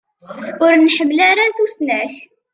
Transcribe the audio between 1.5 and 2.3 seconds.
tusnakt.